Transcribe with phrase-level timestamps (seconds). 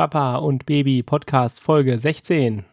[0.00, 2.64] Papa und Baby Podcast Folge 16.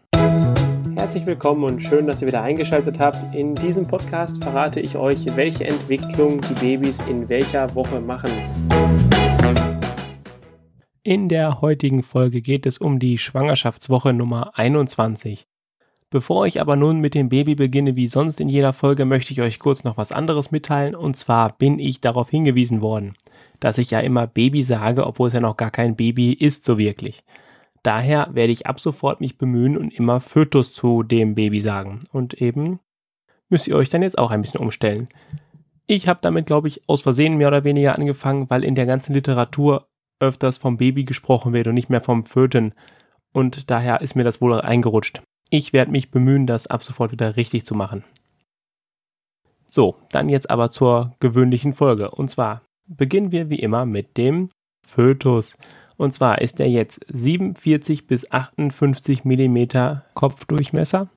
[0.95, 3.17] Herzlich willkommen und schön, dass ihr wieder eingeschaltet habt.
[3.35, 8.31] In diesem Podcast verrate ich euch, welche Entwicklung die Babys in welcher Woche machen.
[11.03, 15.49] In der heutigen Folge geht es um die Schwangerschaftswoche Nummer 21.
[16.09, 19.41] Bevor ich aber nun mit dem Baby beginne, wie sonst in jeder Folge, möchte ich
[19.41, 20.95] euch kurz noch was anderes mitteilen.
[20.95, 23.15] Und zwar bin ich darauf hingewiesen worden,
[23.59, 26.77] dass ich ja immer Baby sage, obwohl es ja noch gar kein Baby ist so
[26.77, 27.23] wirklich.
[27.83, 32.01] Daher werde ich ab sofort mich bemühen und immer Fötus zu dem Baby sagen.
[32.11, 32.79] Und eben
[33.49, 35.07] müsst ihr euch dann jetzt auch ein bisschen umstellen.
[35.85, 39.13] Ich habe damit, glaube ich, aus Versehen mehr oder weniger angefangen, weil in der ganzen
[39.13, 39.87] Literatur
[40.19, 42.73] öfters vom Baby gesprochen wird und nicht mehr vom Föten.
[43.31, 45.21] Und daher ist mir das wohl eingerutscht.
[45.49, 48.03] Ich werde mich bemühen, das ab sofort wieder richtig zu machen.
[49.69, 52.11] So, dann jetzt aber zur gewöhnlichen Folge.
[52.11, 54.49] Und zwar beginnen wir wie immer mit dem
[54.85, 55.57] Fötus.
[55.97, 59.67] Und zwar ist er jetzt 47 bis 58 mm
[60.13, 61.09] Kopfdurchmesser,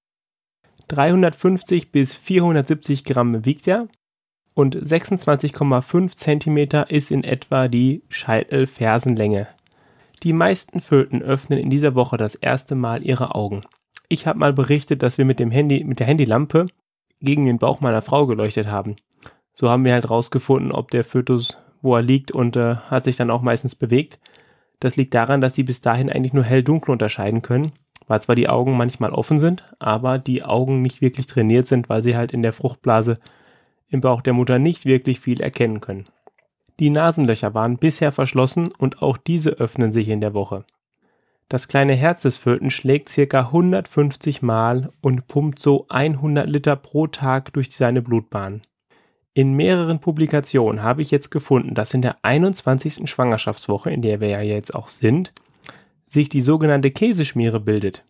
[0.90, 3.86] 350 bis 470 Gramm wiegt er
[4.54, 9.46] und 26,5 cm ist in etwa die Scheitelfersenlänge.
[10.24, 13.62] Die meisten Föten öffnen in dieser Woche das erste Mal ihre Augen.
[14.08, 16.66] Ich habe mal berichtet, dass wir mit dem Handy, mit der Handylampe
[17.20, 18.96] gegen den Bauch meiner Frau geleuchtet haben.
[19.61, 23.16] So haben wir halt rausgefunden, ob der Fötus, wo er liegt und äh, hat sich
[23.16, 24.19] dann auch meistens bewegt.
[24.80, 27.72] Das liegt daran, dass die bis dahin eigentlich nur hell-dunkel unterscheiden können,
[28.06, 32.00] weil zwar die Augen manchmal offen sind, aber die Augen nicht wirklich trainiert sind, weil
[32.00, 33.19] sie halt in der Fruchtblase
[33.91, 36.06] im Bauch der Mutter nicht wirklich viel erkennen können.
[36.78, 40.64] Die Nasenlöcher waren bisher verschlossen und auch diese öffnen sich in der Woche.
[41.50, 47.08] Das kleine Herz des Föten schlägt circa 150 Mal und pumpt so 100 Liter pro
[47.08, 48.62] Tag durch seine Blutbahn.
[49.33, 53.09] In mehreren Publikationen habe ich jetzt gefunden, dass in der 21.
[53.09, 55.33] Schwangerschaftswoche, in der wir ja jetzt auch sind,
[56.09, 58.05] sich die sogenannte Käseschmiere bildet.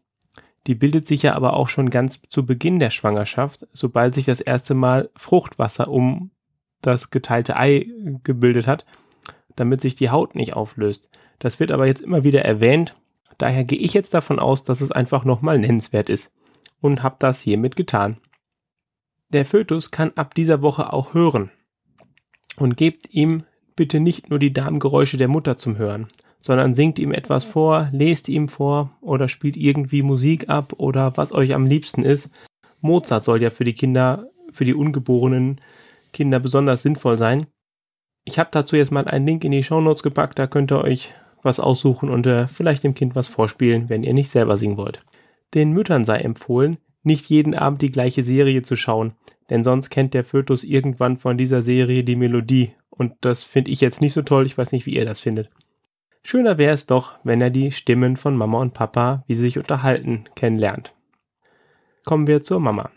[0.66, 4.40] Die bildet sich ja aber auch schon ganz zu Beginn der Schwangerschaft, sobald sich das
[4.40, 6.30] erste Mal Fruchtwasser um
[6.82, 7.86] das geteilte Ei
[8.24, 8.86] gebildet hat,
[9.56, 11.10] damit sich die Haut nicht auflöst.
[11.38, 12.94] Das wird aber jetzt immer wieder erwähnt
[13.40, 16.30] Daher gehe ich jetzt davon aus, dass es einfach nochmal nennenswert ist
[16.82, 18.18] und habe das hiermit getan.
[19.32, 21.50] Der Fötus kann ab dieser Woche auch hören
[22.56, 23.44] und gebt ihm
[23.76, 26.08] bitte nicht nur die Darmgeräusche der Mutter zum Hören,
[26.40, 31.32] sondern singt ihm etwas vor, lest ihm vor oder spielt irgendwie Musik ab oder was
[31.32, 32.28] euch am liebsten ist.
[32.80, 35.60] Mozart soll ja für die Kinder, für die ungeborenen
[36.12, 37.46] Kinder besonders sinnvoll sein.
[38.24, 40.82] Ich habe dazu jetzt mal einen Link in die Show Notes gepackt, da könnt ihr
[40.82, 41.12] euch
[41.42, 45.04] was aussuchen und äh, vielleicht dem Kind was vorspielen, wenn ihr nicht selber singen wollt.
[45.54, 49.14] Den Müttern sei empfohlen, nicht jeden Abend die gleiche Serie zu schauen,
[49.48, 53.80] denn sonst kennt der Fötus irgendwann von dieser Serie die Melodie und das finde ich
[53.80, 55.50] jetzt nicht so toll, ich weiß nicht, wie ihr das findet.
[56.22, 59.58] Schöner wäre es doch, wenn er die Stimmen von Mama und Papa, wie sie sich
[59.58, 60.94] unterhalten, kennenlernt.
[62.04, 62.90] Kommen wir zur Mama.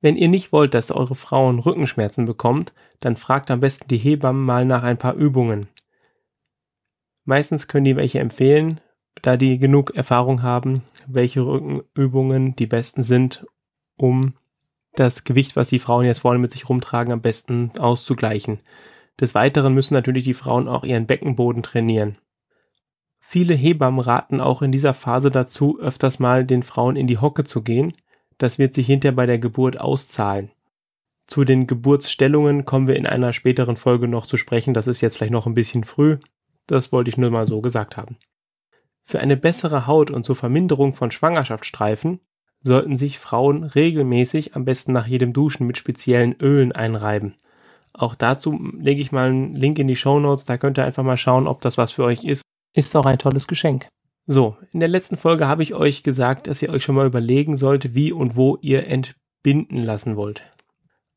[0.00, 4.44] Wenn ihr nicht wollt, dass eure Frauen Rückenschmerzen bekommt, dann fragt am besten die Hebammen
[4.44, 5.68] mal nach ein paar Übungen.
[7.24, 8.80] Meistens können die welche empfehlen,
[9.26, 13.44] da die genug Erfahrung haben, welche Rückenübungen die besten sind,
[13.96, 14.34] um
[14.94, 18.60] das Gewicht, was die Frauen jetzt vorne mit sich rumtragen, am besten auszugleichen.
[19.20, 22.18] Des Weiteren müssen natürlich die Frauen auch ihren Beckenboden trainieren.
[23.18, 27.42] Viele Hebammen raten auch in dieser Phase dazu, öfters mal den Frauen in die Hocke
[27.42, 27.94] zu gehen.
[28.38, 30.52] Das wird sich hinterher bei der Geburt auszahlen.
[31.26, 34.72] Zu den Geburtsstellungen kommen wir in einer späteren Folge noch zu sprechen.
[34.72, 36.18] Das ist jetzt vielleicht noch ein bisschen früh.
[36.68, 38.16] Das wollte ich nur mal so gesagt haben.
[39.06, 42.20] Für eine bessere Haut und zur Verminderung von Schwangerschaftsstreifen
[42.62, 47.36] sollten sich Frauen regelmäßig, am besten nach jedem Duschen, mit speziellen Ölen einreiben.
[47.92, 51.04] Auch dazu lege ich mal einen Link in die Show Notes, da könnt ihr einfach
[51.04, 52.42] mal schauen, ob das was für euch ist.
[52.74, 53.88] Ist auch ein tolles Geschenk.
[54.26, 57.56] So, in der letzten Folge habe ich euch gesagt, dass ihr euch schon mal überlegen
[57.56, 60.44] sollt, wie und wo ihr entbinden lassen wollt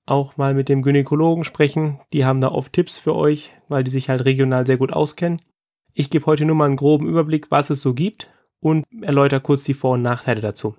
[0.10, 2.00] auch mal mit dem Gynäkologen sprechen.
[2.14, 5.42] Die haben da oft Tipps für euch, weil die sich halt regional sehr gut auskennen.
[5.94, 8.30] Ich gebe heute nur mal einen groben Überblick, was es so gibt
[8.60, 10.76] und erläutere kurz die Vor- und Nachteile dazu.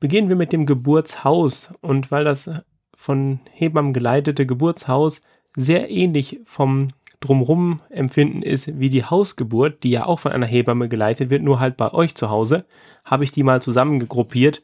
[0.00, 2.50] Beginnen wir mit dem Geburtshaus und weil das
[2.96, 5.22] von Hebammen geleitete Geburtshaus
[5.56, 6.88] sehr ähnlich vom
[7.20, 11.58] drumrum empfinden ist wie die Hausgeburt, die ja auch von einer Hebamme geleitet wird, nur
[11.58, 12.66] halt bei euch zu Hause,
[13.04, 14.62] habe ich die mal zusammengegruppiert,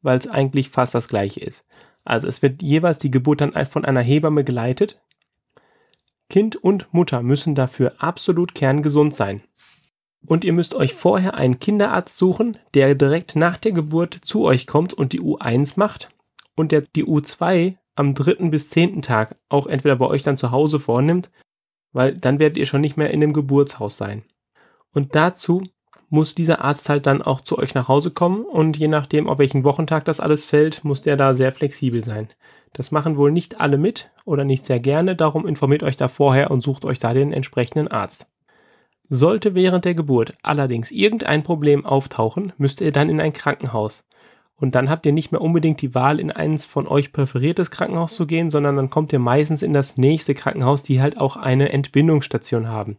[0.00, 1.64] weil es eigentlich fast das gleiche ist.
[2.04, 5.00] Also es wird jeweils die Geburt dann von einer Hebamme geleitet.
[6.30, 9.42] Kind und Mutter müssen dafür absolut kerngesund sein.
[10.26, 14.66] Und ihr müsst euch vorher einen Kinderarzt suchen, der direkt nach der Geburt zu euch
[14.66, 16.10] kommt und die U1 macht
[16.54, 20.50] und der die U2 am dritten bis zehnten Tag auch entweder bei euch dann zu
[20.50, 21.30] Hause vornimmt,
[21.92, 24.22] weil dann werdet ihr schon nicht mehr in dem Geburtshaus sein.
[24.92, 25.62] Und dazu
[26.10, 29.38] muss dieser Arzt halt dann auch zu euch nach Hause kommen und je nachdem, auf
[29.38, 32.28] welchen Wochentag das alles fällt, muss der da sehr flexibel sein.
[32.72, 36.50] Das machen wohl nicht alle mit oder nicht sehr gerne, darum informiert euch da vorher
[36.50, 38.26] und sucht euch da den entsprechenden Arzt.
[39.10, 44.04] Sollte während der Geburt allerdings irgendein Problem auftauchen, müsst ihr dann in ein Krankenhaus.
[44.56, 48.14] Und dann habt ihr nicht mehr unbedingt die Wahl, in eins von euch präferiertes Krankenhaus
[48.14, 51.72] zu gehen, sondern dann kommt ihr meistens in das nächste Krankenhaus, die halt auch eine
[51.72, 52.98] Entbindungsstation haben.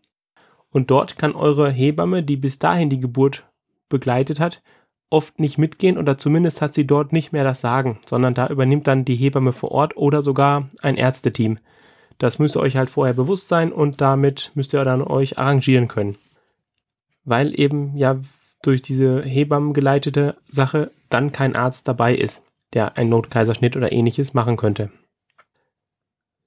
[0.71, 3.43] Und dort kann eure Hebamme, die bis dahin die Geburt
[3.89, 4.61] begleitet hat,
[5.09, 8.87] oft nicht mitgehen oder zumindest hat sie dort nicht mehr das Sagen, sondern da übernimmt
[8.87, 11.57] dann die Hebamme vor Ort oder sogar ein Ärzteteam.
[12.19, 15.87] Das müsst ihr euch halt vorher bewusst sein und damit müsst ihr dann euch arrangieren
[15.87, 16.17] können.
[17.23, 18.19] Weil eben ja
[18.61, 22.43] durch diese Hebammen geleitete Sache dann kein Arzt dabei ist,
[22.73, 24.91] der einen Notkaiserschnitt oder ähnliches machen könnte.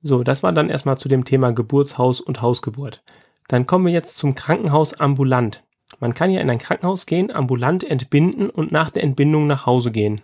[0.03, 3.03] So, das war dann erstmal zu dem Thema Geburtshaus und Hausgeburt.
[3.49, 5.63] Dann kommen wir jetzt zum Krankenhaus ambulant.
[6.01, 9.91] Man kann ja in ein Krankenhaus gehen, ambulant entbinden und nach der Entbindung nach Hause
[9.91, 10.23] gehen.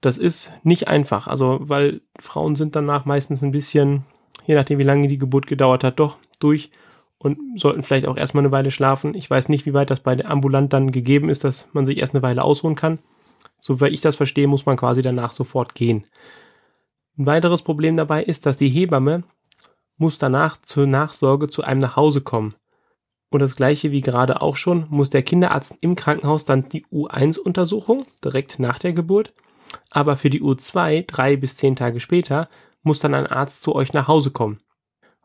[0.00, 4.04] Das ist nicht einfach, also weil Frauen sind danach meistens ein bisschen,
[4.44, 6.70] je nachdem wie lange die Geburt gedauert hat, doch durch
[7.18, 9.14] und sollten vielleicht auch erstmal eine Weile schlafen.
[9.14, 11.98] Ich weiß nicht, wie weit das bei der Ambulant dann gegeben ist, dass man sich
[11.98, 12.98] erst eine Weile ausruhen kann.
[13.60, 16.04] So wie ich das verstehe, muss man quasi danach sofort gehen.
[17.16, 19.22] Ein weiteres Problem dabei ist, dass die Hebamme
[19.96, 22.54] muss danach zur Nachsorge zu einem nach Hause kommen.
[23.30, 28.04] Und das gleiche wie gerade auch schon, muss der Kinderarzt im Krankenhaus dann die U1-Untersuchung
[28.22, 29.32] direkt nach der Geburt.
[29.90, 32.48] Aber für die U2, drei bis zehn Tage später,
[32.82, 34.60] muss dann ein Arzt zu euch nach Hause kommen.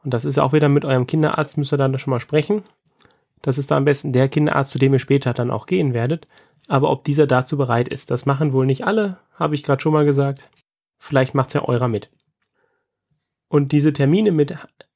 [0.04, 2.64] Und das ist auch wieder mit eurem Kinderarzt, müsst ihr dann schon mal sprechen.
[3.42, 6.28] Das ist da am besten der Kinderarzt, zu dem ihr später dann auch gehen werdet.
[6.68, 9.94] Aber ob dieser dazu bereit ist, das machen wohl nicht alle, habe ich gerade schon
[9.94, 10.50] mal gesagt.
[11.00, 12.10] Vielleicht macht's ja eurer mit.
[13.50, 14.56] Und diese Termine mit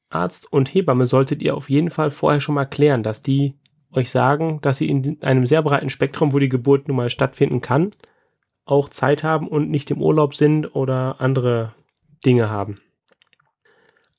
[0.09, 3.55] Arzt und Hebamme solltet ihr auf jeden Fall vorher schon mal klären, dass die
[3.91, 7.61] euch sagen, dass sie in einem sehr breiten Spektrum, wo die Geburt nun mal stattfinden
[7.61, 7.91] kann,
[8.65, 11.73] auch Zeit haben und nicht im Urlaub sind oder andere
[12.25, 12.79] Dinge haben.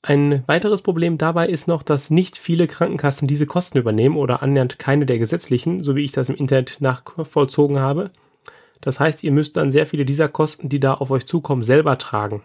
[0.01, 4.77] Ein weiteres Problem dabei ist noch, dass nicht viele Krankenkassen diese Kosten übernehmen oder annähernd
[4.77, 8.11] keine der gesetzlichen, so wie ich das im Internet nachvollzogen habe.
[8.81, 11.97] Das heißt, ihr müsst dann sehr viele dieser Kosten, die da auf euch zukommen, selber
[11.97, 12.43] tragen.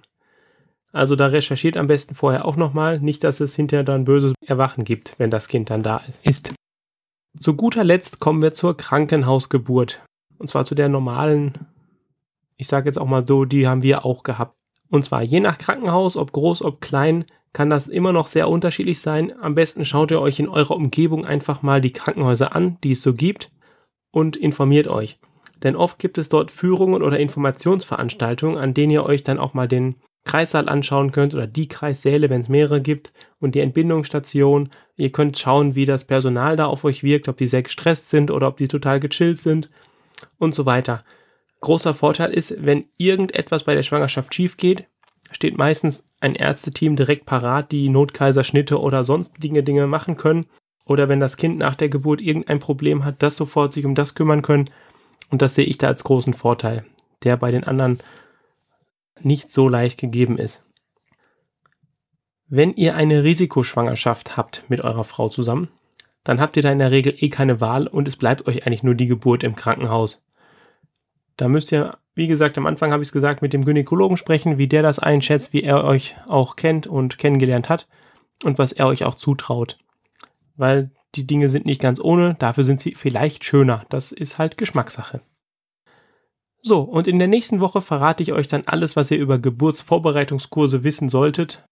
[0.92, 4.84] Also da recherchiert am besten vorher auch nochmal, nicht, dass es hinterher dann böses Erwachen
[4.84, 6.52] gibt, wenn das Kind dann da ist.
[7.38, 10.02] Zu guter Letzt kommen wir zur Krankenhausgeburt.
[10.38, 11.66] Und zwar zu der normalen,
[12.56, 14.54] ich sage jetzt auch mal so, die haben wir auch gehabt.
[14.88, 19.00] Und zwar je nach Krankenhaus, ob groß, ob klein, kann das immer noch sehr unterschiedlich
[19.00, 19.32] sein.
[19.40, 23.02] Am besten schaut ihr euch in eurer Umgebung einfach mal die Krankenhäuser an, die es
[23.02, 23.50] so gibt,
[24.12, 25.18] und informiert euch.
[25.62, 29.68] Denn oft gibt es dort Führungen oder Informationsveranstaltungen, an denen ihr euch dann auch mal
[29.68, 34.68] den Kreissaal anschauen könnt oder die Kreissäle, wenn es mehrere gibt und die Entbindungsstation.
[34.96, 38.30] Ihr könnt schauen, wie das Personal da auf euch wirkt, ob die sehr gestresst sind
[38.30, 39.70] oder ob die total gechillt sind
[40.38, 41.04] und so weiter.
[41.60, 44.86] Großer Vorteil ist, wenn irgendetwas bei der Schwangerschaft schief geht,
[45.32, 50.46] steht meistens ein Ärzteteam direkt parat, die Notkaiserschnitte oder sonstige Dinge machen können.
[50.84, 54.14] Oder wenn das Kind nach der Geburt irgendein Problem hat, das sofort sich um das
[54.14, 54.70] kümmern können.
[55.30, 56.84] Und das sehe ich da als großen Vorteil,
[57.22, 57.98] der bei den anderen
[59.24, 60.64] nicht so leicht gegeben ist.
[62.48, 65.68] Wenn ihr eine Risikoschwangerschaft habt mit eurer Frau zusammen,
[66.24, 68.82] dann habt ihr da in der Regel eh keine Wahl und es bleibt euch eigentlich
[68.82, 70.22] nur die Geburt im Krankenhaus.
[71.36, 74.58] Da müsst ihr, wie gesagt, am Anfang habe ich es gesagt, mit dem Gynäkologen sprechen,
[74.58, 77.88] wie der das einschätzt, wie er euch auch kennt und kennengelernt hat
[78.44, 79.78] und was er euch auch zutraut.
[80.56, 83.84] Weil die Dinge sind nicht ganz ohne, dafür sind sie vielleicht schöner.
[83.88, 85.22] Das ist halt Geschmackssache.
[86.62, 90.84] So, und in der nächsten Woche verrate ich euch dann alles, was ihr über Geburtsvorbereitungskurse
[90.84, 91.64] wissen solltet.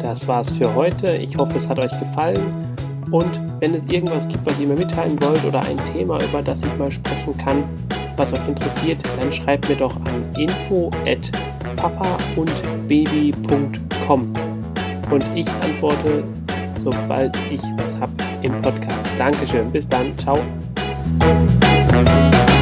[0.00, 1.16] Das war's für heute.
[1.18, 2.74] Ich hoffe, es hat euch gefallen.
[3.12, 6.64] Und wenn es irgendwas gibt, was ihr mir mitteilen wollt oder ein Thema, über das
[6.64, 7.62] ich mal sprechen kann,
[8.16, 11.30] was euch interessiert, dann schreibt mir doch an info at
[11.76, 14.34] papaundbaby.com
[15.10, 16.24] und ich antworte,
[16.78, 18.10] sobald ich was hab
[18.42, 19.10] im Podcast.
[19.18, 20.38] Dankeschön, bis dann, ciao.
[21.90, 22.59] Thank you.